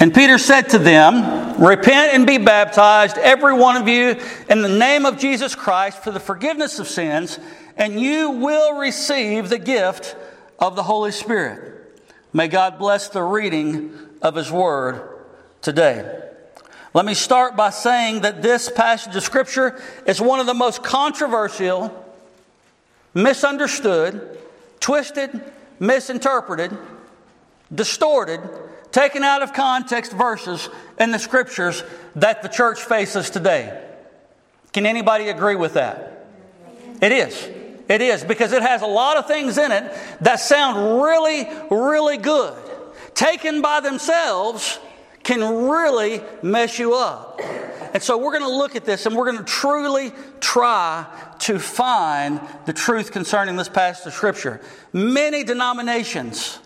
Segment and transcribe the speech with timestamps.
[0.00, 4.16] And Peter said to them, Repent and be baptized, every one of you,
[4.48, 7.38] in the name of Jesus Christ for the forgiveness of sins,
[7.76, 10.14] and you will receive the gift
[10.58, 12.02] of the Holy Spirit.
[12.32, 13.92] May God bless the reading
[14.22, 15.02] of His Word
[15.62, 16.26] today.
[16.94, 20.84] Let me start by saying that this passage of Scripture is one of the most
[20.84, 21.92] controversial,
[23.14, 24.38] misunderstood,
[24.78, 25.42] twisted,
[25.80, 26.76] misinterpreted,
[27.74, 28.40] distorted,
[28.92, 31.82] taken out of context verses in the Scriptures
[32.16, 33.84] that the church faces today.
[34.72, 36.26] Can anybody agree with that?
[37.00, 37.48] It is.
[37.88, 42.18] It is because it has a lot of things in it that sound really, really
[42.18, 42.56] good.
[43.14, 44.78] Taken by themselves
[45.22, 47.40] can really mess you up.
[47.94, 51.06] And so we're going to look at this and we're going to truly try
[51.40, 54.60] to find the truth concerning this passage of Scripture.
[54.92, 56.58] Many denominations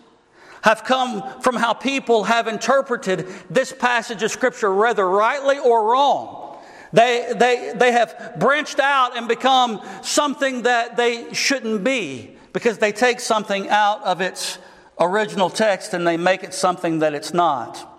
[0.63, 6.57] have come from how people have interpreted this passage of Scripture, whether rightly or wrong.
[6.93, 12.91] They, they, they have branched out and become something that they shouldn't be because they
[12.91, 14.57] take something out of its
[14.99, 17.89] original text and they make it something that it's not.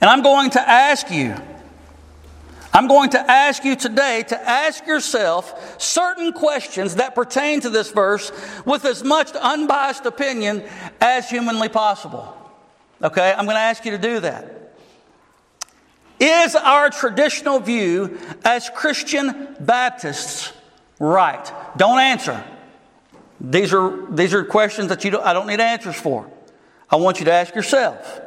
[0.00, 1.36] And I'm going to ask you,
[2.72, 7.90] I'm going to ask you today to ask yourself certain questions that pertain to this
[7.90, 8.32] verse
[8.64, 10.64] with as much unbiased opinion
[11.00, 12.34] as humanly possible.
[13.02, 14.74] Okay, I'm going to ask you to do that.
[16.18, 20.52] Is our traditional view as Christian Baptists
[21.02, 21.52] right?
[21.76, 22.42] Don't answer.
[23.40, 26.30] These are, these are questions that you don't, I don't need answers for.
[26.88, 28.20] I want you to ask yourself.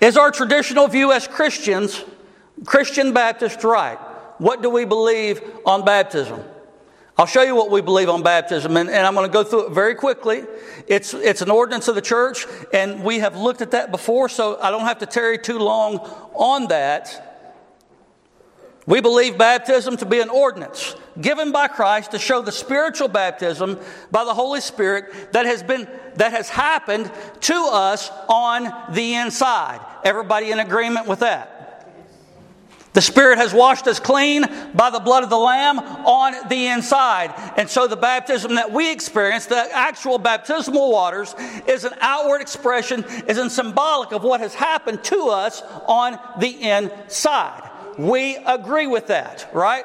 [0.00, 2.04] Is our traditional view as Christians,
[2.64, 3.98] Christian Baptists, right?
[4.38, 6.42] What do we believe on baptism?
[7.16, 9.68] I'll show you what we believe on baptism, and, and, I'm going to go through
[9.68, 10.42] it very quickly.
[10.88, 14.58] It's, it's an ordinance of the church, and we have looked at that before, so
[14.60, 15.98] I don't have to tarry too long
[16.34, 17.34] on that.
[18.86, 23.78] We believe baptism to be an ordinance given by Christ to show the spiritual baptism
[24.10, 27.10] by the Holy Spirit that has been that has happened
[27.40, 29.80] to us on the inside.
[30.04, 31.53] Everybody in agreement with that?
[32.94, 37.34] The Spirit has washed us clean by the blood of the Lamb on the inside.
[37.56, 41.34] And so the baptism that we experience, the actual baptismal waters,
[41.66, 46.50] is an outward expression, is a symbolic of what has happened to us on the
[46.70, 47.68] inside.
[47.98, 49.84] We agree with that, right?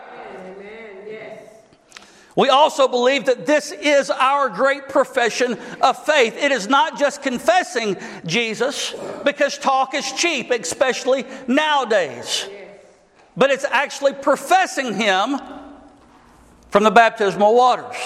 [2.35, 6.37] We also believe that this is our great profession of faith.
[6.37, 8.93] It is not just confessing Jesus
[9.25, 12.47] because talk is cheap, especially nowadays
[13.35, 15.39] but it's actually professing Him
[16.69, 17.97] from the baptismal waters.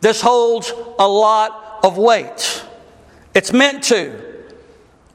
[0.00, 2.64] This holds a lot of weight.
[3.34, 4.32] It's meant to.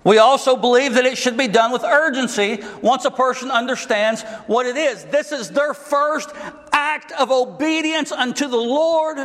[0.04, 4.66] We also believe that it should be done with urgency once a person understands what
[4.66, 5.04] it is.
[5.06, 6.30] This is their first
[6.72, 9.18] act of obedience unto the Lord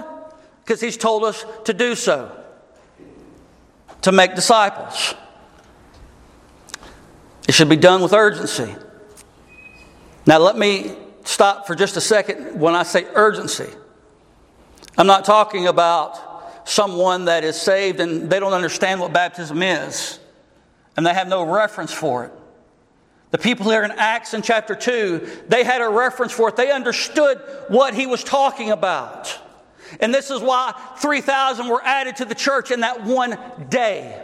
[0.65, 2.37] because He's told us to do so,
[4.03, 5.15] to make disciples.
[7.47, 8.75] It should be done with urgency.
[10.27, 13.69] Now, let me stop for just a second when I say urgency.
[14.97, 20.21] I'm not talking about someone that is saved and they don't understand what baptism is
[20.97, 22.32] and they have no reference for it.
[23.31, 26.56] The people here in Acts in chapter 2, they had a reference for it.
[26.56, 27.38] They understood
[27.69, 29.38] what he was talking about.
[30.00, 33.38] And this is why 3,000 were added to the church in that one
[33.71, 34.22] day.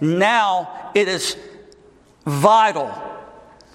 [0.00, 1.36] Now it is
[2.24, 3.05] vital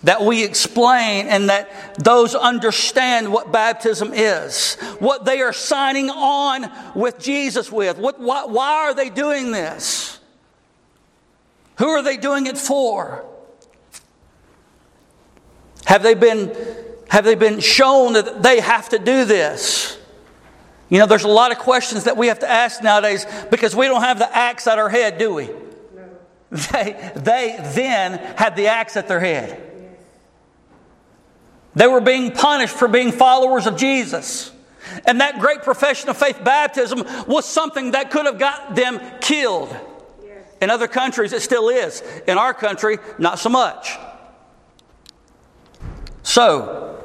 [0.03, 6.71] that we explain and that those understand what baptism is, what they are signing on
[6.95, 7.97] with Jesus with.
[7.97, 10.19] What, why, why are they doing this?
[11.77, 13.25] Who are they doing it for?
[15.85, 16.55] Have they been,
[17.09, 19.97] have they been shown that they have to do this?
[20.89, 23.87] You know, there's a lot of questions that we have to ask nowadays because we
[23.87, 25.47] don't have the axe at our head, do we?
[25.47, 26.09] No.
[26.51, 29.70] They, they then had the axe at their head.
[31.75, 34.51] They were being punished for being followers of Jesus.
[35.05, 39.75] And that great profession of faith, baptism, was something that could have got them killed.
[40.61, 42.03] In other countries, it still is.
[42.27, 43.97] In our country, not so much.
[46.23, 47.03] So,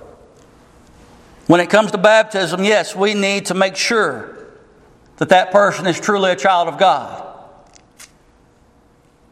[1.47, 4.47] when it comes to baptism, yes, we need to make sure
[5.19, 7.23] that that person is truly a child of God.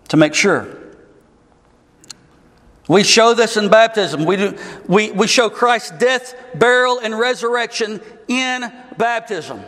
[0.08, 0.83] To make sure.
[2.86, 4.24] We show this in baptism.
[4.26, 9.62] We, do, we, we show Christ's death, burial, and resurrection in baptism.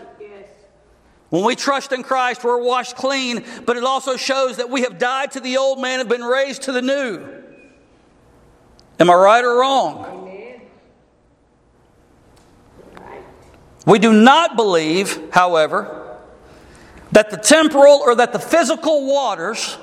[1.30, 4.98] When we trust in Christ, we're washed clean, but it also shows that we have
[4.98, 7.42] died to the old man and been raised to the new.
[9.00, 10.22] Am I right or wrong?
[13.86, 16.18] We do not believe, however,
[17.12, 19.78] that the temporal or that the physical waters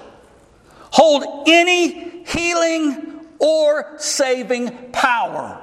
[0.91, 3.12] hold any healing
[3.43, 5.61] or saving power.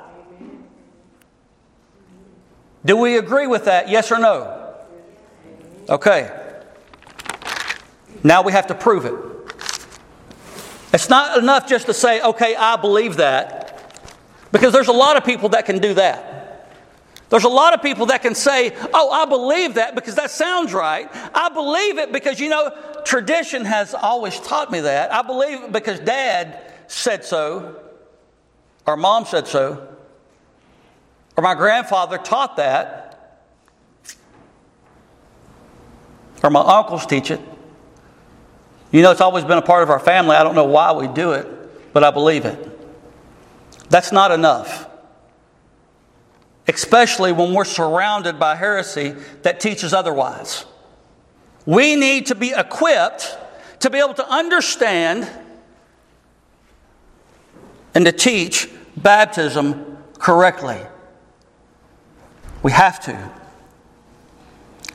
[2.84, 3.88] Do we agree with that?
[3.88, 4.74] Yes or no?
[5.88, 6.30] Okay.
[8.22, 9.14] Now we have to prove it.
[10.92, 13.96] It's not enough just to say, okay, I believe that,
[14.52, 16.30] because there's a lot of people that can do that.
[17.30, 20.74] There's a lot of people that can say, Oh, I believe that because that sounds
[20.74, 21.08] right.
[21.32, 25.14] I believe it because, you know, tradition has always taught me that.
[25.14, 27.80] I believe it because dad said so,
[28.86, 29.88] or mom said so,
[31.36, 33.40] or my grandfather taught that,
[36.42, 37.40] or my uncles teach it.
[38.92, 40.36] You know, it's always been a part of our family.
[40.36, 42.66] I don't know why we do it, but I believe it.
[43.88, 44.90] That's not enough
[46.70, 50.64] especially when we're surrounded by heresy that teaches otherwise.
[51.66, 53.36] We need to be equipped
[53.80, 55.28] to be able to understand
[57.94, 60.80] and to teach baptism correctly.
[62.62, 63.30] We have to.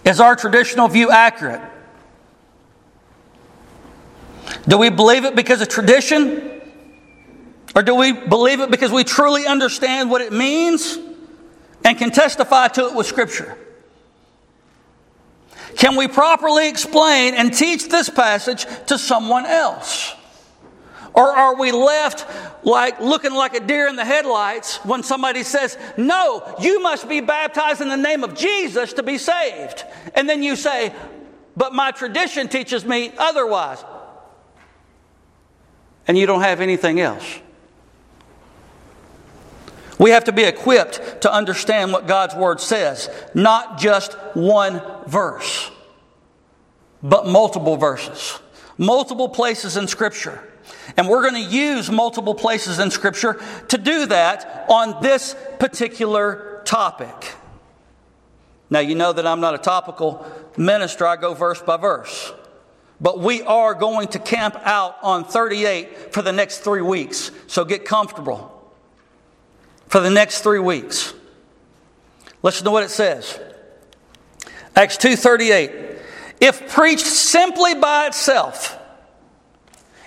[0.04, 1.62] Is our traditional view accurate?
[4.68, 6.62] Do we believe it because of tradition?
[7.76, 10.98] Or do we believe it because we truly understand what it means?
[11.86, 13.56] and can testify to it with Scripture?
[15.78, 20.15] Can we properly explain and teach this passage to someone else?
[21.16, 22.26] Or are we left
[22.66, 27.22] like looking like a deer in the headlights when somebody says, No, you must be
[27.22, 29.86] baptized in the name of Jesus to be saved?
[30.14, 30.94] And then you say,
[31.56, 33.84] But my tradition teaches me otherwise.
[36.08, 37.40] And you don't have anything else.
[39.98, 45.72] We have to be equipped to understand what God's Word says, not just one verse,
[47.02, 48.38] but multiple verses,
[48.78, 50.45] multiple places in Scripture.
[50.98, 56.62] And we're going to use multiple places in Scripture to do that on this particular
[56.66, 57.36] topic.
[58.70, 60.26] Now, you know that I'm not a topical
[60.58, 62.34] minister, I go verse by verse.
[63.00, 67.66] But we are going to camp out on 38 for the next three weeks, so
[67.66, 68.52] get comfortable
[69.88, 71.14] for the next three weeks.
[72.42, 73.40] Listen to what it says.
[74.76, 76.00] Acts 2:38.
[76.42, 78.78] If preached simply by itself,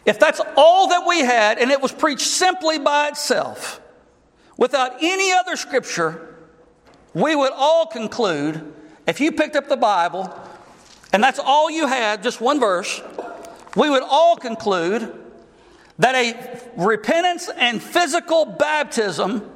[0.05, 3.81] if that's all that we had and it was preached simply by itself,
[4.57, 6.37] without any other scripture,
[7.15, 8.73] we would all conclude
[9.07, 10.33] if you picked up the Bible
[11.13, 13.01] and that's all you had, just one verse,
[13.77, 15.15] we would all conclude
[15.99, 19.51] that a repentance and physical baptism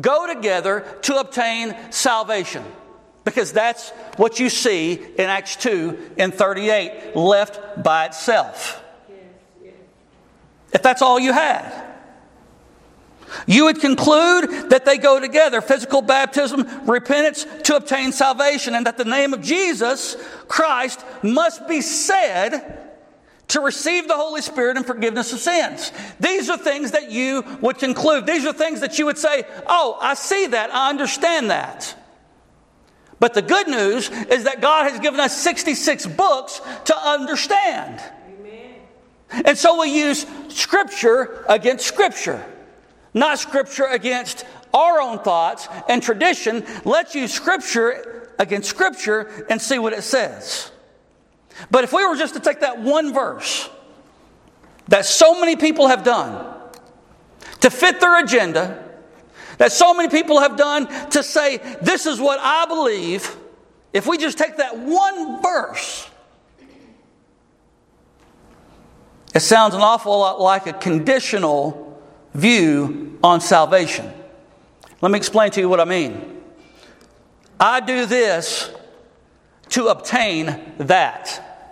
[0.00, 2.64] go together to obtain salvation.
[3.24, 8.81] Because that's what you see in Acts 2 and 38, left by itself.
[10.72, 11.90] If that's all you had.
[13.46, 18.98] You would conclude that they go together physical baptism, repentance to obtain salvation, and that
[18.98, 20.16] the name of Jesus
[20.48, 22.78] Christ must be said
[23.48, 25.92] to receive the Holy Spirit and forgiveness of sins.
[26.20, 28.26] These are things that you would conclude.
[28.26, 30.74] These are things that you would say, Oh, I see that.
[30.74, 31.94] I understand that.
[33.20, 38.00] But the good news is that God has given us 66 books to understand.
[39.32, 42.44] And so we use Scripture against Scripture,
[43.14, 46.64] not Scripture against our own thoughts and tradition.
[46.84, 50.70] Let's use Scripture against Scripture and see what it says.
[51.70, 53.68] But if we were just to take that one verse
[54.88, 56.54] that so many people have done
[57.60, 58.82] to fit their agenda,
[59.58, 63.36] that so many people have done to say, this is what I believe,
[63.92, 66.08] if we just take that one verse,
[69.34, 72.00] it sounds an awful lot like a conditional
[72.34, 74.12] view on salvation.
[75.00, 76.40] Let me explain to you what I mean.
[77.58, 78.70] I do this
[79.70, 81.68] to obtain that.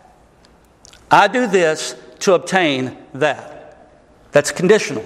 [1.11, 3.91] I do this to obtain that.
[4.33, 5.05] That's conditional.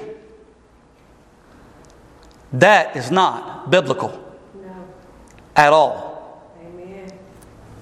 [2.53, 4.11] That is not biblical
[4.55, 4.87] no.
[5.57, 6.55] at all.
[6.61, 7.11] Amen.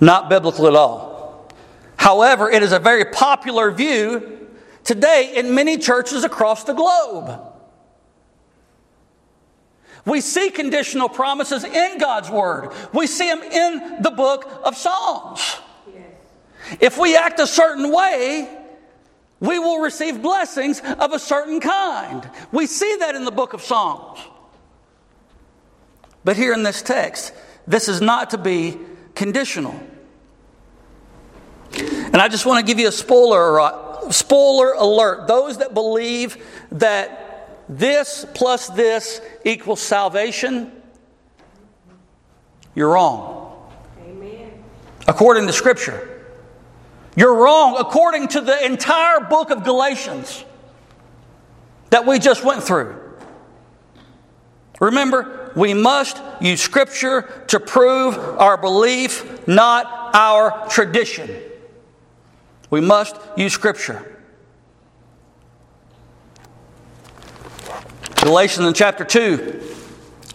[0.00, 1.49] Not biblical at all.
[1.97, 4.41] However, it is a very popular view
[4.84, 7.40] today in many churches across the globe.
[10.04, 12.72] We see conditional promises in God's Word.
[12.92, 15.58] We see them in the book of Psalms.
[16.80, 18.48] If we act a certain way,
[19.40, 22.28] we will receive blessings of a certain kind.
[22.52, 24.20] We see that in the book of Psalms.
[26.24, 27.32] But here in this text,
[27.66, 28.78] this is not to be
[29.14, 29.78] conditional.
[31.74, 35.26] And I just want to give you a spoiler, uh, uh, spoiler alert.
[35.26, 40.73] Those that believe that this plus this equals salvation,
[42.75, 43.71] you're wrong.
[44.04, 44.50] Amen.
[45.06, 46.09] According to Scripture.
[47.14, 50.44] You're wrong according to the entire book of Galatians
[51.90, 52.99] that we just went through.
[54.80, 61.30] Remember, we must use Scripture to prove our belief, not our tradition.
[62.73, 64.19] We must use Scripture.
[68.17, 69.61] Galatians in chapter 2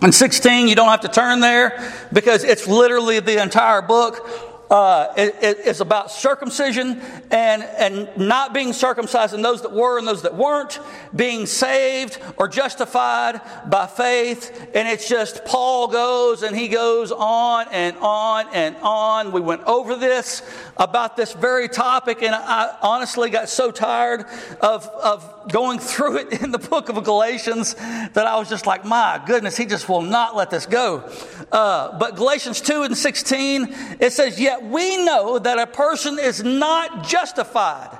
[0.03, 5.13] and 16, you don't have to turn there because it's literally the entire book uh,
[5.15, 10.24] it, it's about circumcision and, and not being circumcised, and those that were and those
[10.24, 10.79] that weren't,
[11.15, 14.69] being saved or justified by faith.
[14.74, 19.31] And it's just Paul goes and he goes on and on and on.
[19.31, 20.41] We went over this
[20.75, 24.25] about this very topic, and I honestly got so tired
[24.62, 28.85] of, of going through it in the book of Galatians that I was just like,
[28.85, 31.09] my goodness, he just will not let this go.
[31.51, 36.43] Uh, but Galatians 2 and 16, it says, Yet we know that a person is
[36.43, 37.97] not justified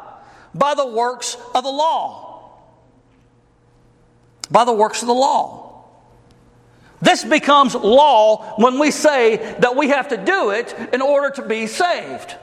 [0.53, 2.51] by the works of the law.
[4.49, 5.67] By the works of the law.
[7.01, 11.47] This becomes law when we say that we have to do it in order to
[11.47, 12.35] be saved.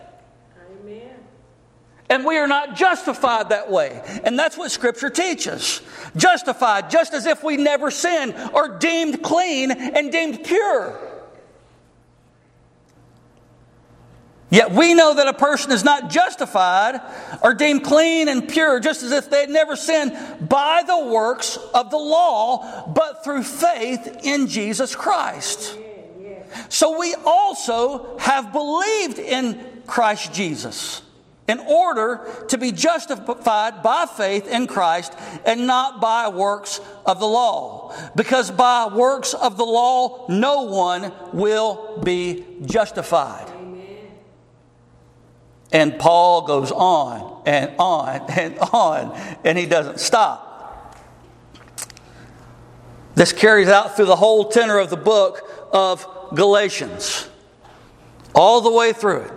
[2.15, 4.01] And we are not justified that way.
[4.23, 5.83] And that's what Scripture teaches.
[6.15, 10.97] Justified, just as if we never sinned, or deemed clean and deemed pure.
[14.49, 17.01] Yet we know that a person is not justified
[17.43, 20.17] or deemed clean and pure, just as if they had never sinned,
[20.49, 25.77] by the works of the law, but through faith in Jesus Christ.
[26.69, 31.03] So we also have believed in Christ Jesus
[31.47, 35.13] in order to be justified by faith in Christ
[35.45, 37.95] and not by works of the law.
[38.17, 43.51] Because by works of the law, no one will be justified.
[45.71, 49.13] And Paul goes on and on and on,
[49.45, 50.97] and he doesn't stop.
[53.17, 57.29] This carries out through the whole tenor of the book of Galatians.
[58.35, 59.33] All the way through it,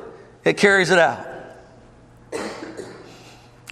[0.46, 1.27] it carries it out.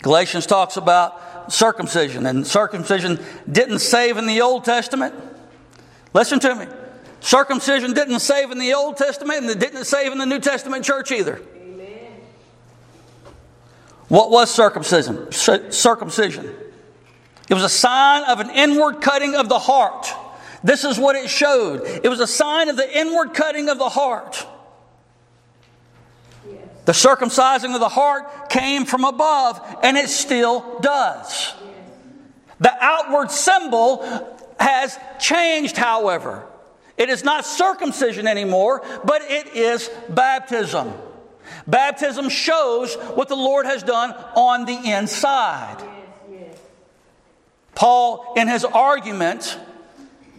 [0.05, 3.19] Galatians talks about circumcision, and circumcision
[3.51, 5.15] didn't save in the Old Testament.
[6.13, 6.67] Listen to me.
[7.21, 10.85] Circumcision didn't save in the Old Testament, and it didn't save in the New Testament
[10.85, 11.41] church either.
[11.59, 12.11] Amen.
[14.07, 15.31] What was circumcision?
[15.31, 16.53] Circumcision.
[17.49, 20.05] It was a sign of an inward cutting of the heart.
[20.63, 21.81] This is what it showed.
[21.81, 24.45] It was a sign of the inward cutting of the heart.
[26.85, 31.53] The circumcising of the heart came from above, and it still does.
[32.59, 34.05] The outward symbol
[34.59, 36.45] has changed, however.
[36.97, 40.93] It is not circumcision anymore, but it is baptism.
[41.67, 45.83] Baptism shows what the Lord has done on the inside.
[47.73, 49.59] Paul, in his argument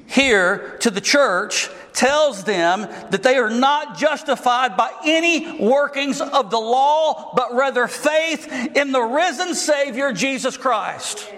[0.07, 6.51] here to the church, tells them that they are not justified by any workings of
[6.51, 11.33] the law, but rather faith in the risen Savior, Jesus Christ.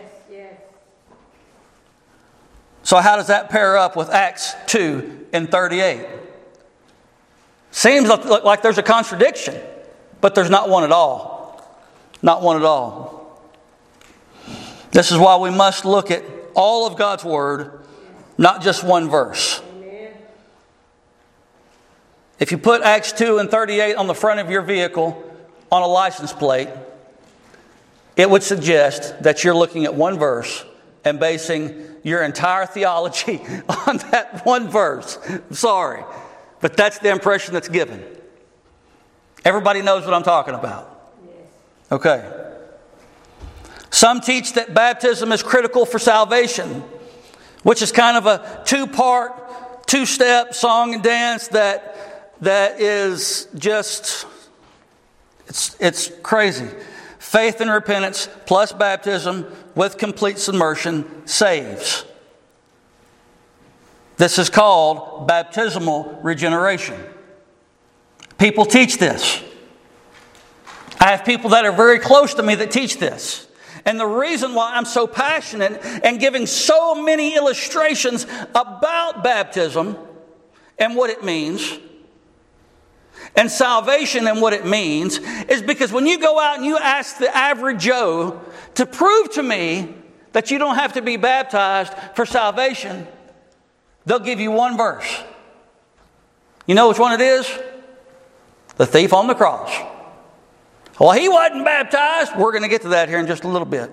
[2.82, 6.06] So, how does that pair up with Acts 2 and 38?
[7.70, 9.60] Seems like there's a contradiction,
[10.20, 11.62] but there's not one at all.
[12.22, 13.38] Not one at all.
[14.90, 16.24] This is why we must look at
[16.54, 17.78] all of God's Word,
[18.38, 19.62] not just one verse.
[22.38, 25.24] If you put Acts 2 and 38 on the front of your vehicle
[25.72, 26.68] on a license plate,
[28.16, 30.64] it would suggest that you're looking at one verse
[31.04, 33.38] and basing your entire theology
[33.86, 35.18] on that one verse.
[35.28, 36.04] I'm sorry,
[36.60, 38.04] but that's the impression that's given.
[39.44, 40.94] Everybody knows what I'm talking about.
[41.90, 42.28] Okay.
[43.90, 46.82] Some teach that baptism is critical for salvation,
[47.62, 51.96] which is kind of a two part, two step song and dance that
[52.40, 54.26] that is just,
[55.46, 56.68] it's, it's crazy.
[57.18, 62.04] Faith and repentance plus baptism with complete submersion saves.
[64.16, 67.00] This is called baptismal regeneration.
[68.38, 69.42] People teach this.
[71.00, 73.46] I have people that are very close to me that teach this.
[73.84, 79.96] And the reason why I'm so passionate and giving so many illustrations about baptism
[80.78, 81.78] and what it means
[83.36, 87.18] and salvation and what it means is because when you go out and you ask
[87.18, 88.40] the average Joe
[88.74, 89.94] to prove to me
[90.32, 93.06] that you don't have to be baptized for salvation,
[94.06, 95.22] they'll give you one verse.
[96.66, 97.50] You know which one it is?
[98.76, 99.72] The thief on the cross.
[100.98, 102.32] Well, he wasn't baptized.
[102.36, 103.90] We're going to get to that here in just a little bit.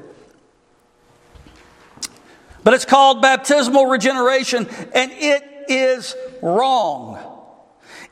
[2.63, 7.35] But it's called baptismal regeneration, and it is wrong.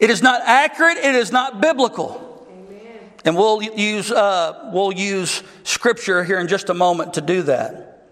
[0.03, 2.45] It is not accurate, it is not biblical.
[2.51, 2.99] Amen.
[3.23, 8.09] And we'll use, uh, we'll use scripture here in just a moment to do that.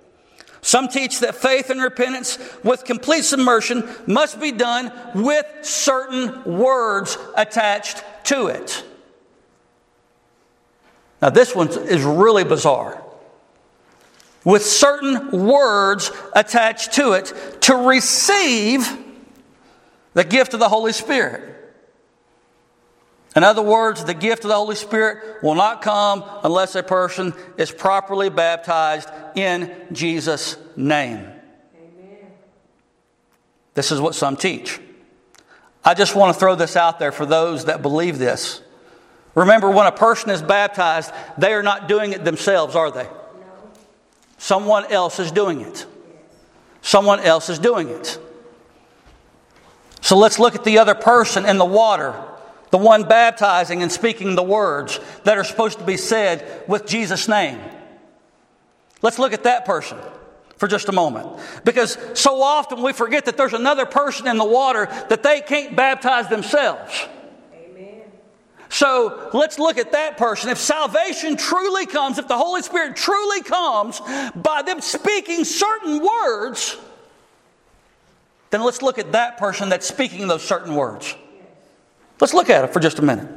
[0.62, 7.18] Some teach that faith and repentance with complete submersion must be done with certain words
[7.36, 8.86] attached to it.
[11.22, 13.04] Now, this one is really bizarre.
[14.46, 17.34] With certain words attached to it
[17.64, 18.90] to receive
[20.14, 21.58] the gift of the Holy Spirit.
[23.36, 27.34] In other words, the gift of the Holy Spirit will not come unless a person
[27.58, 31.20] is properly baptized in Jesus' name.
[31.20, 32.32] Amen.
[33.74, 34.80] This is what some teach.
[35.84, 38.62] I just want to throw this out there for those that believe this.
[39.34, 43.06] Remember, when a person is baptized, they are not doing it themselves, are they?
[43.06, 43.12] No.
[44.38, 45.86] Someone else is doing it.
[46.82, 48.20] Someone else is doing it.
[50.02, 52.14] So let's look at the other person in the water,
[52.72, 57.28] the one baptizing and speaking the words that are supposed to be said with Jesus'
[57.28, 57.60] name.
[59.02, 59.98] Let's look at that person
[60.58, 61.28] for just a moment.
[61.66, 65.76] Because so often we forget that there's another person in the water that they can't
[65.76, 67.08] baptize themselves.
[67.54, 68.04] Amen.
[68.70, 70.50] So let's look at that person.
[70.50, 74.00] If salvation truly comes, if the Holy Spirit truly comes
[74.36, 76.78] by them speaking certain words,
[78.52, 81.16] then let's look at that person that's speaking those certain words.
[82.22, 83.28] Let's look at it for just a minute.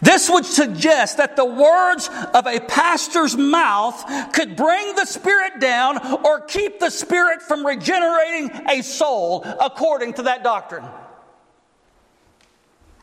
[0.00, 5.98] This would suggest that the words of a pastor's mouth could bring the Spirit down
[6.24, 10.84] or keep the Spirit from regenerating a soul according to that doctrine.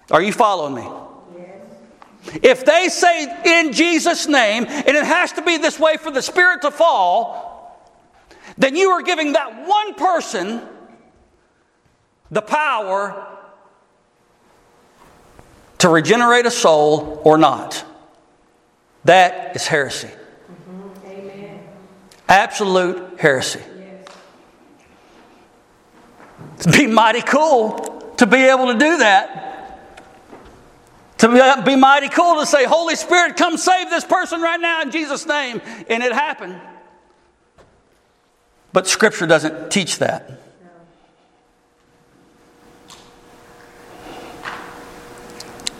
[0.09, 0.87] Are you following me?
[2.41, 6.21] If they say in Jesus' name, and it has to be this way for the
[6.21, 7.91] Spirit to fall,
[8.57, 10.61] then you are giving that one person
[12.31, 13.32] the power
[15.83, 17.83] to regenerate a soul or not.
[19.03, 20.07] That is heresy.
[20.07, 21.57] Mm-hmm.
[22.29, 23.59] Absolute heresy.
[23.77, 24.07] Yes.
[26.59, 29.99] It'd be mighty cool to be able to do that.
[31.17, 34.91] To be mighty cool to say, Holy Spirit, come save this person right now in
[34.91, 35.61] Jesus' name.
[35.89, 36.61] And it happened.
[38.71, 40.31] But Scripture doesn't teach that.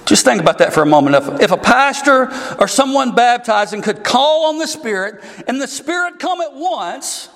[0.05, 1.15] Just think about that for a moment.
[1.15, 6.19] If, if a pastor or someone baptizing could call on the Spirit and the Spirit
[6.19, 7.29] come at once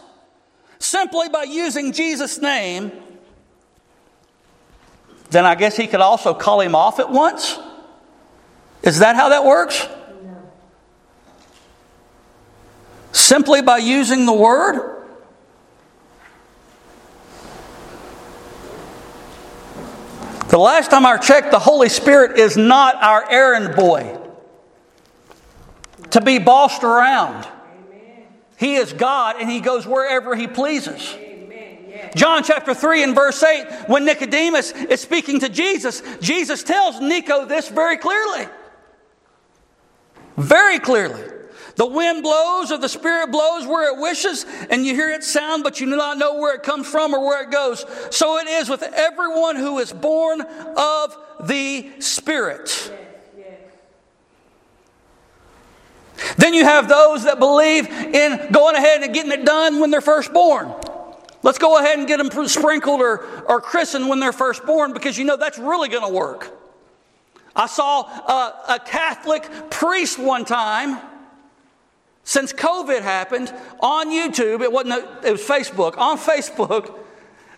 [0.80, 2.92] simply by using Jesus' name,
[5.30, 7.58] then I guess he could also call him off at once.
[8.84, 9.88] Is that how that works?
[13.12, 14.97] Simply by using the word?
[20.58, 24.20] The last time I checked, the Holy Spirit is not our errand boy
[26.10, 27.48] to be bossed around.
[28.58, 31.16] He is God and He goes wherever He pleases.
[32.16, 37.46] John chapter 3 and verse 8, when Nicodemus is speaking to Jesus, Jesus tells Nico
[37.46, 38.48] this very clearly.
[40.38, 41.37] Very clearly.
[41.78, 45.64] The wind blows or the Spirit blows where it wishes, and you hear its sound,
[45.64, 47.86] but you do not know where it comes from or where it goes.
[48.10, 52.92] So it is with everyone who is born of the Spirit.
[56.38, 60.02] Then you have those that believe in going ahead and getting it done when they're
[60.02, 60.74] first born.
[61.44, 65.16] Let's go ahead and get them sprinkled or, or christened when they're first born because
[65.16, 66.52] you know that's really going to work.
[67.56, 71.00] I saw a, a Catholic priest one time
[72.28, 74.62] since COVID happened on YouTube.
[74.62, 75.98] It wasn't, it was Facebook.
[75.98, 76.94] On Facebook,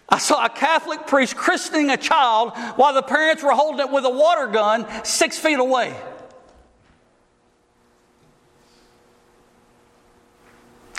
[0.07, 4.05] I saw a Catholic priest christening a child while the parents were holding it with
[4.05, 5.99] a water gun six feet away.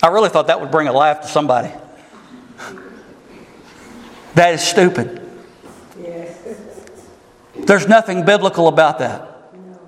[0.03, 1.71] I really thought that would bring a laugh to somebody.
[4.35, 5.31] That is stupid.
[5.97, 6.43] Yes.
[7.55, 9.55] There's nothing biblical about that.
[9.55, 9.79] No.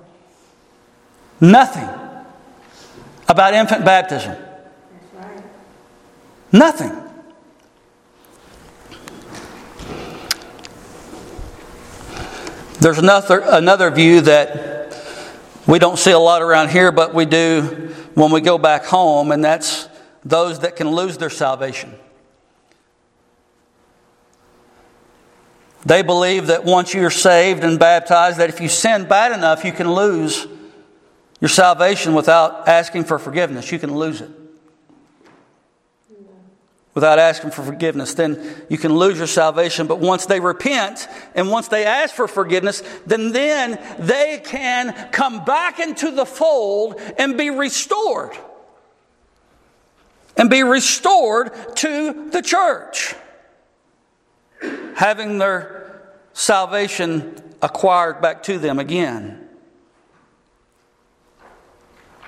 [1.41, 2.02] Nothing.
[3.33, 4.37] About infant baptism?
[6.51, 6.91] Nothing.
[12.79, 14.95] There's another, another view that
[15.65, 19.31] we don't see a lot around here, but we do when we go back home,
[19.31, 19.87] and that's
[20.23, 21.93] those that can lose their salvation.
[25.85, 29.71] They believe that once you're saved and baptized, that if you sin bad enough, you
[29.71, 30.47] can lose
[31.43, 33.69] your salvation without asking for forgiveness.
[33.69, 34.29] You can lose it
[36.93, 39.85] without asking for forgiveness, then you can lose your salvation.
[39.85, 45.43] But once they repent and once they ask for forgiveness, then then they can come
[45.43, 48.37] back into the fold and be restored.
[50.37, 53.15] And be restored to the church.
[54.95, 59.42] Having their salvation acquired back to them again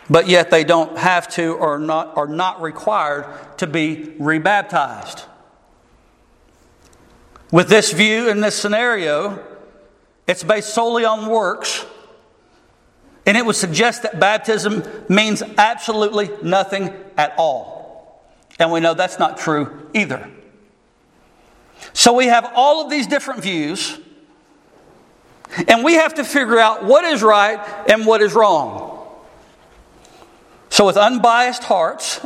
[0.10, 3.26] but yet they don't have to or not, are not required
[3.58, 5.24] to be rebaptized.
[7.52, 9.44] With this view in this scenario,
[10.28, 11.86] it's based solely on works,
[13.26, 18.22] and it would suggest that baptism means absolutely nothing at all.
[18.60, 20.30] And we know that's not true either.
[21.94, 24.00] So we have all of these different views,
[25.68, 28.94] and we have to figure out what is right and what is wrong.
[30.75, 32.19] So, with unbiased hearts,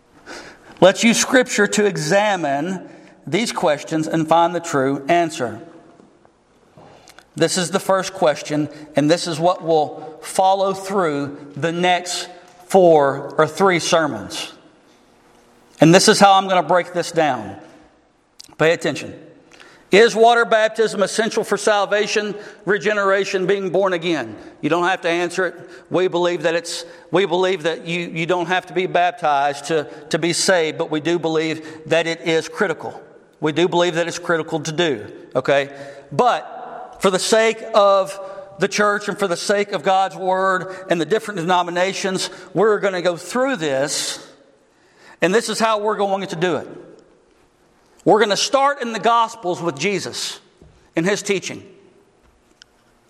[0.80, 2.88] let's use Scripture to examine
[3.26, 5.60] these questions and find the true answer.
[7.34, 12.30] This is the first question, and this is what will follow through the next
[12.64, 14.54] four or three sermons.
[15.78, 17.60] And this is how I'm going to break this down.
[18.56, 19.22] Pay attention.
[19.92, 24.36] Is water baptism essential for salvation, regeneration, being born again?
[24.60, 25.54] You don't have to answer it.
[25.90, 29.84] We believe that it's we believe that you, you don't have to be baptized to,
[30.10, 33.00] to be saved, but we do believe that it is critical.
[33.40, 35.12] We do believe that it's critical to do.
[35.36, 35.74] Okay?
[36.10, 38.18] But for the sake of
[38.58, 42.94] the church and for the sake of God's word and the different denominations, we're going
[42.94, 44.32] to go through this,
[45.22, 46.68] and this is how we're going to do it.
[48.06, 50.38] We're going to start in the Gospels with Jesus
[50.94, 51.66] and his teaching.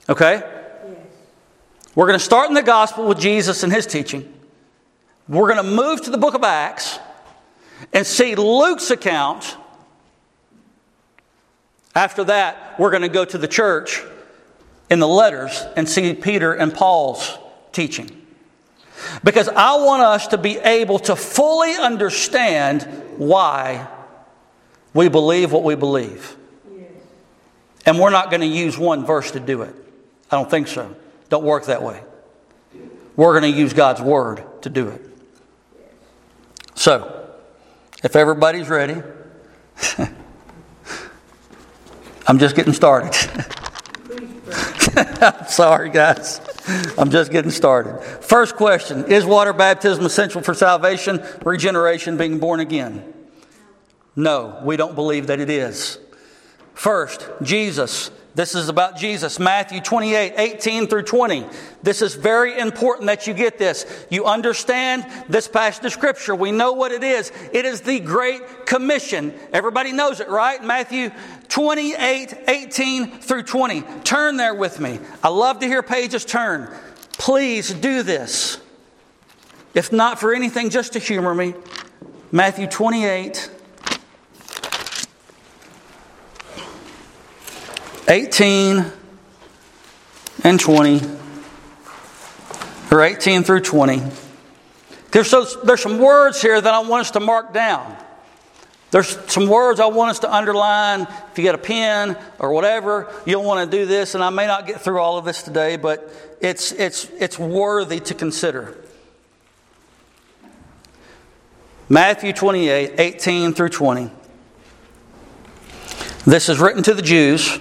[0.09, 0.37] Okay?
[0.37, 0.99] Yes.
[1.95, 4.33] We're going to start in the Gospel with Jesus and his teaching.
[5.29, 6.99] We're going to move to the book of Acts
[7.93, 9.59] and see Luke's account.
[11.95, 14.03] After that, we're going to go to the church
[14.89, 17.37] in the letters and see Peter and Paul's
[17.71, 18.27] teaching.
[19.23, 22.85] Because I want us to be able to fully understand
[23.19, 23.89] why
[24.97, 26.37] we believe what we believe.
[27.85, 29.75] And we're not going to use one verse to do it.
[30.31, 30.97] I don't think so.
[31.29, 32.03] Don't work that way.
[33.15, 35.01] We're going to use God's word to do it.
[36.75, 37.31] So,
[38.03, 39.01] if everybody's ready,
[42.27, 43.15] I'm just getting started.
[44.97, 46.41] I'm sorry, guys.
[46.99, 48.01] I'm just getting started.
[48.03, 53.15] First question Is water baptism essential for salvation, regeneration, being born again?
[54.17, 55.99] No, we don't believe that it is.
[56.75, 58.11] First, Jesus.
[58.35, 59.39] This is about Jesus.
[59.39, 61.47] Matthew 28, 18 through 20.
[61.83, 63.87] This is very important that you get this.
[64.11, 66.35] You understand this passage of Scripture.
[66.35, 67.33] We know what it is.
[67.53, 69.33] It is the Great Commission.
[69.55, 70.63] Everybody knows it, right?
[70.63, 71.13] Matthew
[71.49, 73.81] 28, 18 through 20.
[74.05, 74.99] Turn there with me.
[75.23, 76.71] I love to hear pages turn.
[77.13, 78.61] Please do this.
[79.73, 81.55] If not for anything, just to humor me.
[82.33, 83.51] Matthew 28,
[88.09, 88.85] 18
[90.45, 91.01] and 20,
[92.93, 94.03] or 18 through 20.
[95.11, 97.97] There's, so, there's some words here that I want us to mark down.
[98.93, 101.03] There's some words I want us to underline.
[101.03, 104.15] If you get a pen or whatever, you'll want to do this.
[104.15, 106.09] And I may not get through all of this today, but
[106.41, 108.77] it's, it's, it's worthy to consider.
[111.89, 114.11] Matthew 28, 18 through 20.
[116.25, 117.59] This is written to the Jews.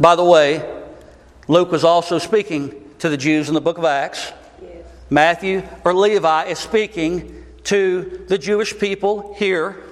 [0.00, 0.68] By the way,
[1.48, 4.32] Luke was also speaking to the Jews in the book of Acts.
[4.62, 4.84] Yes.
[5.10, 9.82] Matthew or Levi is speaking to the Jewish people here.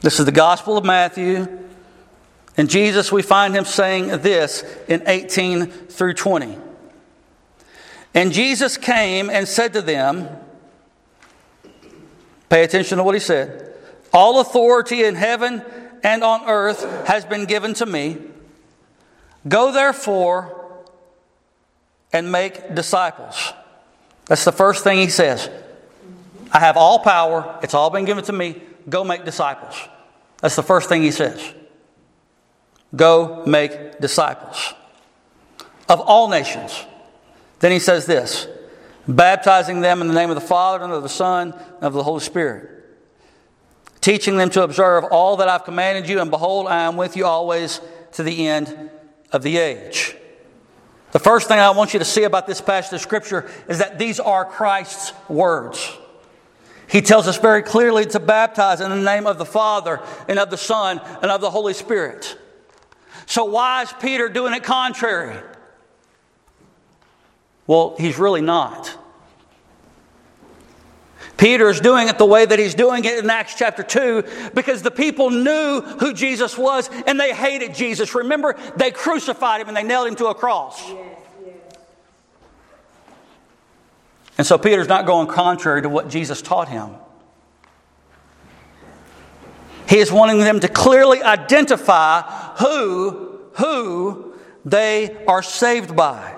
[0.00, 1.46] This is the Gospel of Matthew.
[2.56, 6.58] And Jesus, we find him saying this in 18 through 20.
[8.14, 10.28] And Jesus came and said to them,
[12.48, 13.74] Pay attention to what he said.
[14.12, 15.62] All authority in heaven
[16.06, 18.16] and on earth has been given to me.
[19.46, 20.84] Go therefore
[22.12, 23.52] and make disciples.
[24.26, 25.50] That's the first thing he says.
[26.52, 28.62] I have all power, it's all been given to me.
[28.88, 29.74] Go make disciples.
[30.40, 31.54] That's the first thing he says.
[32.94, 34.74] Go make disciples
[35.88, 36.84] of all nations.
[37.58, 38.46] Then he says this
[39.08, 42.04] baptizing them in the name of the Father and of the Son and of the
[42.04, 42.75] Holy Spirit,
[44.06, 47.26] teaching them to observe all that I've commanded you, and behold, I am with you
[47.26, 47.80] always
[48.12, 48.88] to the end
[49.32, 50.14] of the age.
[51.10, 53.98] The first thing I want you to see about this passage of Scripture is that
[53.98, 55.98] these are Christ's words.
[56.88, 60.50] He tells us very clearly to baptize in the name of the Father and of
[60.50, 62.38] the Son and of the Holy Spirit.
[63.26, 65.36] So, why is Peter doing it contrary?
[67.66, 68.96] Well, he's really not.
[71.36, 74.82] Peter is doing it the way that he's doing it in Acts chapter 2 because
[74.82, 78.14] the people knew who Jesus was and they hated Jesus.
[78.14, 80.80] Remember, they crucified him and they nailed him to a cross.
[80.88, 81.56] Yes, yes.
[84.38, 86.90] And so Peter's not going contrary to what Jesus taught him.
[89.88, 92.22] He is wanting them to clearly identify
[92.56, 96.34] who, who they are saved by.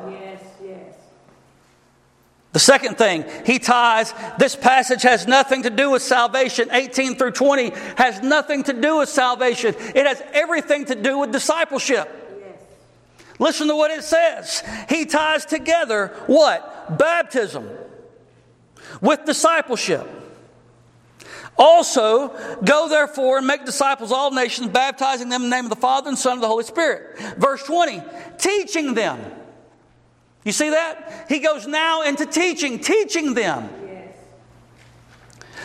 [2.52, 6.70] The second thing, he ties this passage has nothing to do with salvation.
[6.72, 11.32] 18 through 20 has nothing to do with salvation, it has everything to do with
[11.32, 12.14] discipleship.
[13.38, 14.64] Listen to what it says.
[14.88, 16.98] He ties together what?
[16.98, 17.68] Baptism
[19.00, 20.08] with discipleship.
[21.56, 22.28] Also,
[22.64, 26.08] go therefore and make disciples all nations, baptizing them in the name of the Father
[26.08, 27.18] and Son and the Holy Spirit.
[27.37, 28.02] Verse 20,
[28.38, 29.20] teaching them.
[30.44, 31.27] You see that?
[31.29, 33.68] He goes now into teaching, teaching them.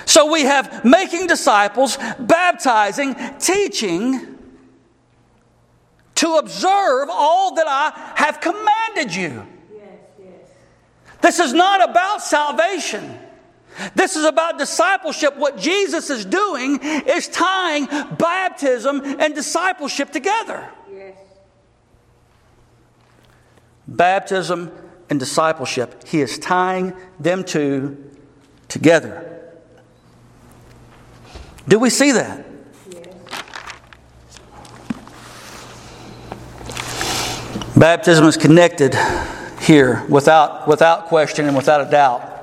[0.05, 4.38] So we have making disciples, baptizing, teaching
[6.15, 9.47] to observe all that I have commanded you.
[11.21, 13.17] This is not about salvation.
[13.95, 15.38] This is about discipleship.
[15.38, 17.86] What Jesus is doing is tying
[18.17, 20.69] baptism and discipleship together.
[20.91, 21.15] Yes.
[23.87, 24.71] Baptism
[25.09, 28.11] and discipleship, He is tying them two
[28.67, 29.29] together.
[31.67, 32.45] Do we see that?
[37.77, 38.95] Baptism is connected
[39.59, 42.33] here without, without question and without a doubt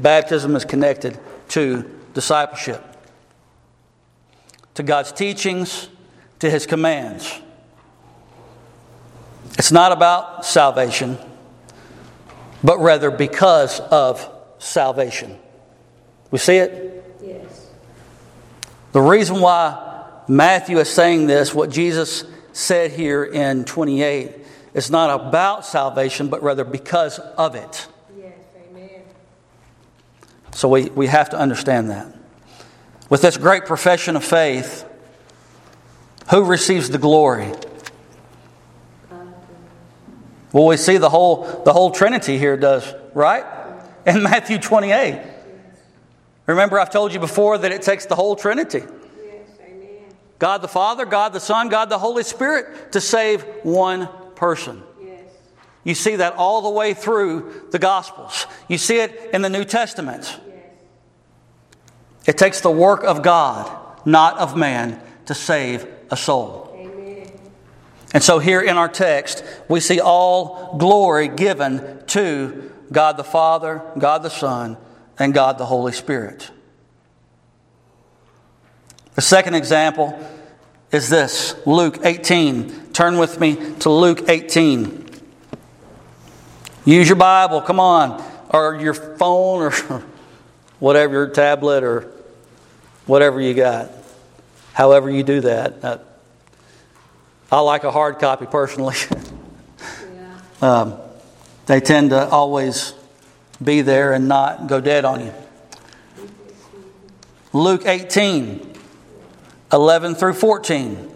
[0.00, 1.82] baptism is connected to
[2.14, 2.82] discipleship,
[4.74, 5.88] to God's teachings,
[6.38, 7.40] to His commands.
[9.58, 11.18] It's not about salvation,
[12.62, 15.38] but rather because of salvation.
[16.30, 17.04] We see it?
[17.22, 17.70] Yes.
[18.92, 24.36] The reason why Matthew is saying this, what Jesus said here in 28,
[24.74, 27.88] is not about salvation, but rather because of it.
[28.16, 28.32] Yes,
[28.70, 29.02] amen.
[30.52, 32.14] So we, we have to understand that.
[33.08, 34.84] With this great profession of faith,
[36.30, 37.52] who receives the glory?
[40.52, 43.44] Well, we see the whole, the whole Trinity here does, right?
[44.06, 45.20] In Matthew 28.
[46.46, 48.82] Remember, I've told you before that it takes the whole Trinity
[50.40, 54.82] God the Father, God the Son, God the Holy Spirit to save one person.
[55.84, 58.46] You see that all the way through the Gospels.
[58.66, 60.40] You see it in the New Testament.
[62.26, 63.70] It takes the work of God,
[64.06, 66.69] not of man, to save a soul.
[68.12, 73.82] And so here in our text, we see all glory given to God the Father,
[73.98, 74.76] God the Son,
[75.18, 76.50] and God the Holy Spirit.
[79.14, 80.18] The second example
[80.90, 82.92] is this Luke 18.
[82.92, 85.08] Turn with me to Luke 18.
[86.84, 89.70] Use your Bible, come on, or your phone, or
[90.80, 92.10] whatever, your tablet, or
[93.06, 93.90] whatever you got.
[94.72, 96.09] However, you do that.
[97.52, 98.94] I like a hard copy personally.
[100.14, 100.38] yeah.
[100.62, 100.98] um,
[101.66, 102.94] they tend to always
[103.62, 105.34] be there and not go dead on you.
[107.52, 108.74] Luke 18,
[109.72, 111.10] 11 through 14.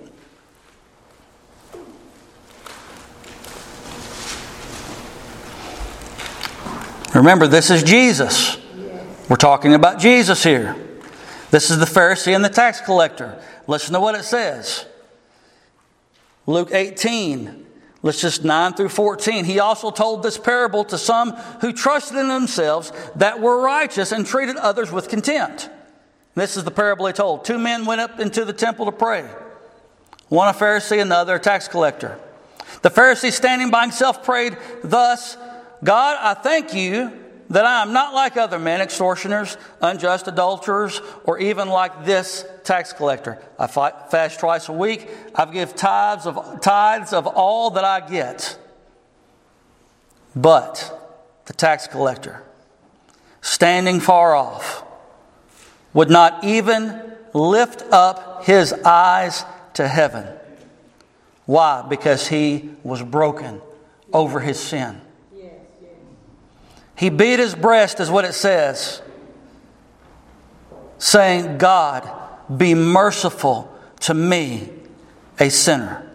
[7.14, 8.58] Remember, this is Jesus.
[9.28, 10.74] We're talking about Jesus here.
[11.52, 13.40] This is the Pharisee and the tax collector.
[13.68, 14.84] Listen to what it says.
[16.46, 17.66] Luke 18,
[18.02, 19.44] let's just 9 through 14.
[19.44, 24.26] He also told this parable to some who trusted in themselves that were righteous and
[24.26, 25.70] treated others with contempt.
[26.34, 27.44] This is the parable he told.
[27.44, 29.28] Two men went up into the temple to pray.
[30.28, 32.18] One a Pharisee, and the other a tax collector.
[32.82, 35.36] The Pharisee, standing by himself, prayed thus
[35.82, 41.38] God, I thank you that I am not like other men, extortioners, unjust adulterers, or
[41.38, 43.42] even like this tax collector.
[43.58, 45.08] I fast twice a week.
[45.34, 48.58] I give tithes of, tithes of all that I get.
[50.34, 51.00] But
[51.46, 52.42] the tax collector,
[53.40, 54.84] standing far off,
[55.92, 60.26] would not even lift up his eyes to heaven.
[61.46, 61.84] Why?
[61.88, 63.60] Because he was broken
[64.12, 65.00] over his sin.
[66.96, 69.02] He beat his breast, is what it says,
[70.98, 72.08] saying, God,
[72.54, 74.70] be merciful to me,
[75.40, 76.08] a sinner.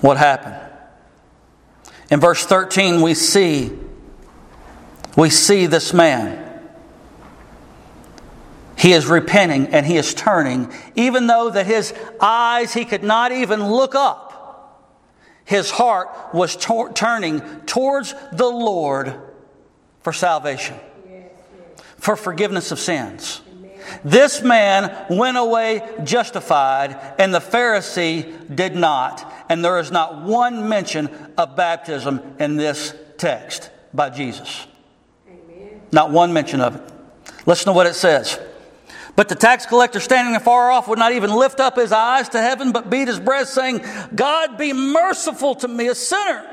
[0.00, 0.56] What happened?
[2.10, 3.72] In verse 13, we see,
[5.16, 6.42] we see this man.
[8.76, 13.32] He is repenting and he is turning, even though that his eyes, he could not
[13.32, 14.25] even look up.
[15.46, 19.14] His heart was tor- turning towards the Lord
[20.02, 20.76] for salvation,
[21.96, 23.40] for forgiveness of sins.
[24.04, 29.32] This man went away justified, and the Pharisee did not.
[29.48, 34.66] And there is not one mention of baptism in this text by Jesus.
[35.28, 35.80] Amen.
[35.92, 36.82] Not one mention of it.
[37.46, 38.40] Listen to what it says.
[39.16, 42.40] But the tax collector standing afar off would not even lift up his eyes to
[42.40, 43.82] heaven, but beat his breast, saying,
[44.14, 46.52] God be merciful to me, a sinner.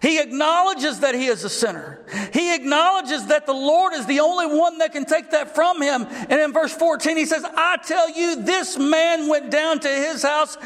[0.00, 2.00] He acknowledges that he is a sinner.
[2.32, 6.06] He acknowledges that the Lord is the only one that can take that from him.
[6.08, 10.22] And in verse 14, he says, I tell you, this man went down to his
[10.22, 10.56] house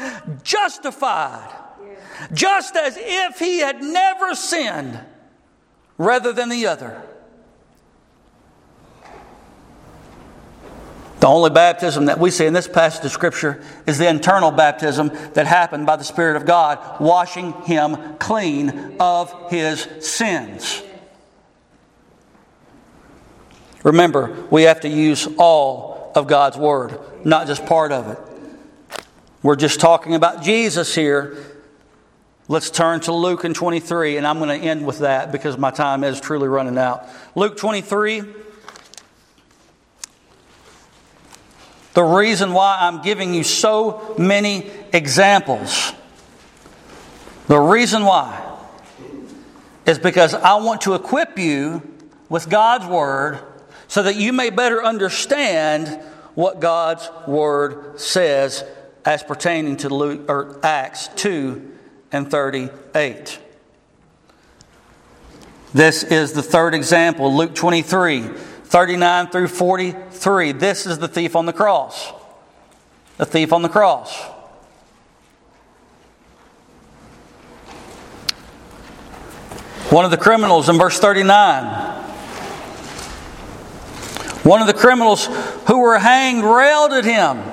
[0.43, 1.49] justified,
[2.33, 4.99] just as if he had never sinned,
[5.97, 7.01] rather than the other.
[11.21, 15.09] The only baptism that we see in this passage of Scripture is the internal baptism
[15.33, 20.81] that happened by the Spirit of God, washing him clean of his sins.
[23.83, 28.17] Remember, we have to use all of God's Word, not just part of it.
[29.43, 31.37] We're just talking about Jesus here.
[32.47, 35.69] Let's turn to Luke in 23, and I'm going to end with that because my
[35.69, 37.07] time is truly running out.
[37.35, 38.23] Luke 23.
[41.93, 45.93] The reason why I'm giving you so many examples,
[47.47, 48.49] the reason why
[49.85, 51.81] is because I want to equip you
[52.29, 53.39] with God's Word
[53.87, 56.01] so that you may better understand
[56.33, 58.63] what God's Word says
[59.03, 61.77] as pertaining to Luke, or Acts 2
[62.11, 63.39] and 38.
[65.73, 68.29] This is the third example, Luke 23.
[68.71, 70.53] 39 through 43.
[70.53, 72.13] This is the thief on the cross.
[73.17, 74.17] The thief on the cross.
[79.91, 81.65] One of the criminals in verse 39.
[84.43, 85.27] One of the criminals
[85.67, 87.50] who were hanged railed at him.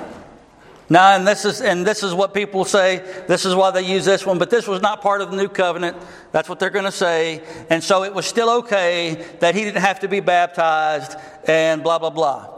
[0.91, 2.97] Now, and this is and this is what people say.
[3.27, 5.47] This is why they use this one, but this was not part of the new
[5.47, 5.95] covenant.
[6.31, 7.43] That's what they're going to say.
[7.69, 11.15] And so it was still okay that he didn't have to be baptized
[11.47, 12.55] and blah blah blah.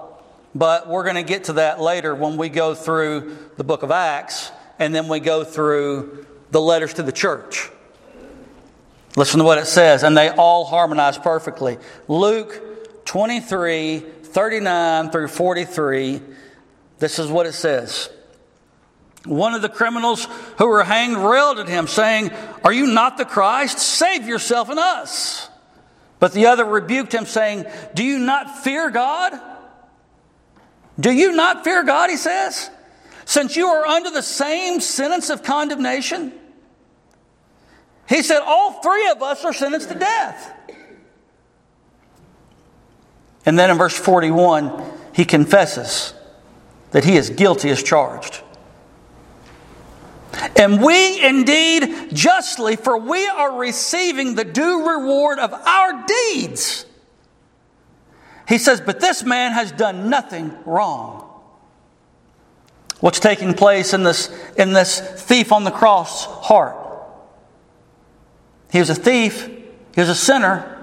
[0.55, 3.91] But we're going to get to that later when we go through the book of
[3.91, 7.69] Acts and then we go through the letters to the church.
[9.17, 11.77] Listen to what it says, and they all harmonize perfectly.
[12.07, 16.21] Luke 23, 39 through 43.
[16.99, 18.09] This is what it says.
[19.25, 22.31] One of the criminals who were hanged railed at him, saying,
[22.63, 23.77] Are you not the Christ?
[23.77, 25.47] Save yourself and us.
[26.19, 29.39] But the other rebuked him, saying, Do you not fear God?
[30.99, 32.69] Do you not fear God, he says,
[33.25, 36.33] since you are under the same sentence of condemnation?
[38.09, 40.53] He said, All three of us are sentenced to death.
[43.45, 46.13] And then in verse 41, he confesses
[46.91, 48.41] that he is guilty as charged.
[50.55, 56.85] And we indeed justly, for we are receiving the due reward of our deeds.
[58.47, 61.27] He says, But this man has done nothing wrong.
[62.99, 66.77] What's taking place in this, in this thief on the cross heart?
[68.71, 70.77] He was a thief, he was a sinner.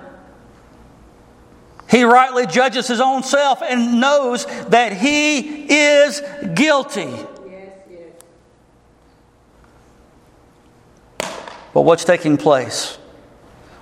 [1.88, 6.22] He rightly judges his own self and knows that he is
[6.54, 7.14] guilty.
[11.78, 12.98] But what's taking place?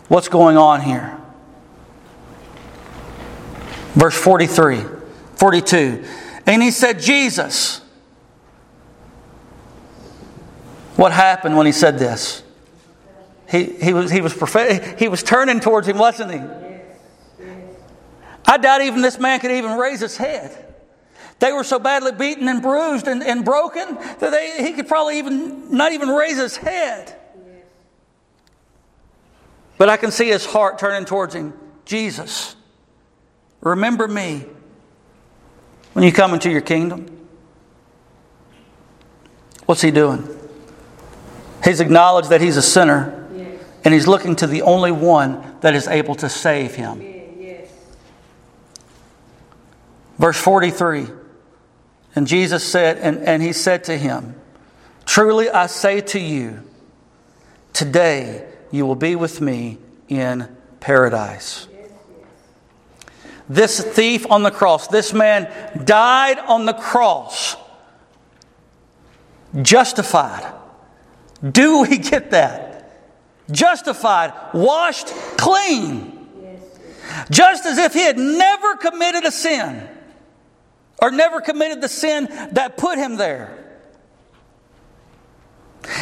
[0.09, 1.19] What's going on here?
[3.95, 4.83] Verse 43,
[5.37, 6.05] 42.
[6.45, 7.81] And he said, Jesus.
[10.97, 12.43] What happened when he said this?
[13.51, 17.47] He, he, was, he, was prophet- he was turning towards him, wasn't he?
[18.45, 20.75] I doubt even this man could even raise his head.
[21.39, 25.17] They were so badly beaten and bruised and, and broken that they, he could probably
[25.17, 27.23] even not even raise his head.
[29.79, 31.53] But I can see his heart turning towards him.
[31.85, 32.57] Jesus,
[33.61, 34.45] remember me
[35.93, 37.07] when you come into your kingdom.
[39.67, 40.29] What's he doing?
[41.65, 43.61] He's acknowledged that he's a sinner, yes.
[43.85, 47.03] and he's looking to the only one that is able to save him.
[47.03, 47.69] Yes.
[50.19, 51.09] Verse 43
[52.15, 54.37] And Jesus said, and, and he said to him,
[55.05, 56.63] Truly I say to you,
[57.73, 58.47] today
[58.77, 61.67] you will be with me in paradise.
[63.49, 65.49] This thief on the cross, this man
[65.85, 67.57] died on the cross,
[69.63, 70.53] justified.
[71.49, 72.91] Do we get that?
[73.51, 75.09] Justified, washed
[75.39, 76.13] clean.
[77.31, 79.89] Just as if he had never committed a sin
[81.01, 83.66] or never committed the sin that put him there.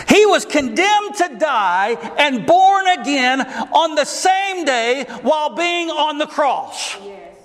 [0.08, 6.18] He was condemned to die and born again on the same day while being on
[6.18, 6.96] the cross.
[7.02, 7.36] Yes.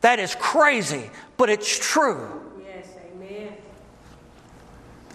[0.00, 2.28] That is crazy, but it's true.
[2.62, 3.54] Yes, amen.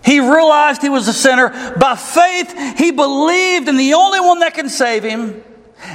[0.03, 1.49] He realized he was a sinner.
[1.77, 5.43] By faith, he believed in the only one that can save him,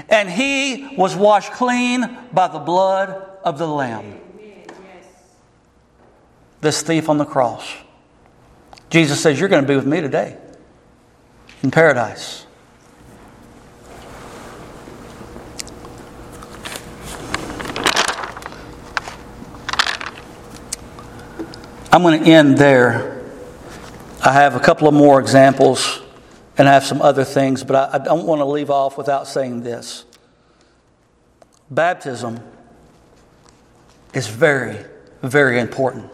[0.08, 3.10] and he was washed clean by the blood
[3.42, 4.20] of the Lamb.
[4.38, 4.70] Yes.
[6.60, 7.68] This thief on the cross.
[8.90, 10.38] Jesus says, You're going to be with me today
[11.64, 12.44] in paradise.
[21.90, 23.24] I'm going to end there.
[24.22, 26.02] I have a couple of more examples
[26.58, 29.26] and I have some other things, but I, I don't want to leave off without
[29.26, 30.04] saying this.
[31.70, 32.40] Baptism
[34.12, 34.84] is very,
[35.22, 36.10] very important.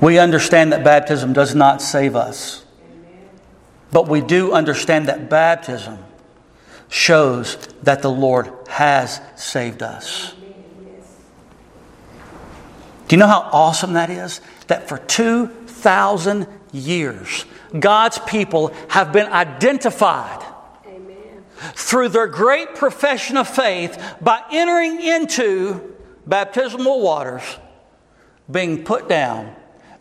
[0.00, 2.64] We understand that baptism does not save us.
[3.90, 5.98] But we do understand that baptism
[6.88, 10.34] shows that the Lord has saved us.
[13.08, 14.40] Do you know how awesome that is?
[14.66, 17.46] That for 2,000 years,
[17.78, 20.44] God's people have been identified
[20.86, 21.42] Amen.
[21.74, 25.94] through their great profession of faith by entering into
[26.26, 27.42] baptismal waters,
[28.50, 29.56] being put down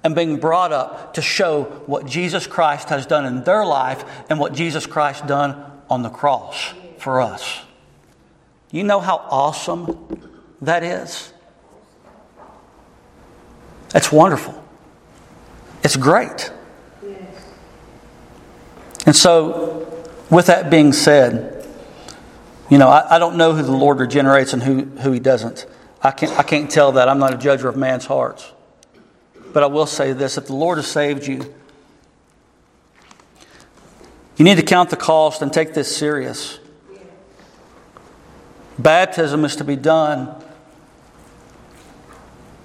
[0.07, 4.39] and being brought up to show what Jesus Christ has done in their life and
[4.39, 7.59] what Jesus Christ done on the cross for us.
[8.71, 11.33] You know how awesome that is?
[13.93, 14.63] It's wonderful.
[15.83, 16.53] It's great.
[19.05, 21.67] And so, with that being said,
[22.69, 25.65] you know, I, I, don't know who the Lord regenerates and who, who He doesn't.
[26.01, 27.09] I can't, I can't tell that.
[27.09, 28.53] I'm not a judger of man's hearts.
[29.57, 31.51] But I will say this if the Lord has saved you,
[34.35, 36.59] you need to count the cost and take this serious.
[38.77, 40.27] Baptism is to be done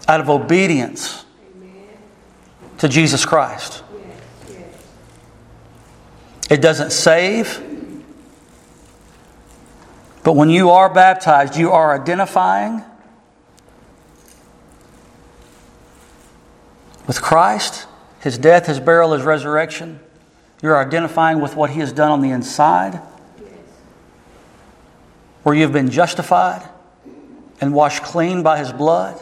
[0.06, 1.24] out of obedience
[2.76, 3.82] to Jesus Christ.
[6.50, 7.58] It doesn't save,
[10.24, 12.84] but when you are baptized, you are identifying
[17.06, 17.86] with Christ,
[18.20, 20.00] his death, his burial, his resurrection.
[20.62, 23.00] You're identifying with what he has done on the inside,
[25.42, 26.68] where you've been justified
[27.60, 29.20] and washed clean by his blood.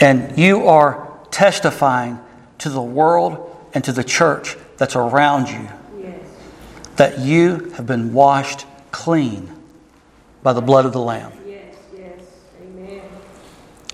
[0.00, 2.18] And you are testifying
[2.58, 5.68] to the world and to the church that's around you
[5.98, 6.20] yes.
[6.96, 9.50] that you have been washed clean
[10.42, 11.32] by the blood of the Lamb.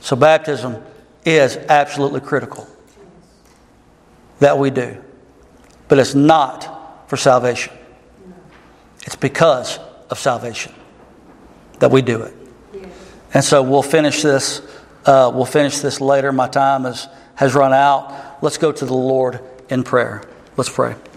[0.01, 0.83] So, baptism
[1.25, 2.67] is absolutely critical
[4.39, 5.03] that we do.
[5.89, 7.73] But it's not for salvation,
[9.05, 9.79] it's because
[10.09, 10.73] of salvation
[11.79, 12.35] that we do it.
[13.33, 14.61] And so we'll finish this.
[15.05, 16.33] Uh, we'll finish this later.
[16.33, 18.43] My time is, has run out.
[18.43, 20.23] Let's go to the Lord in prayer.
[20.57, 20.95] Let's pray.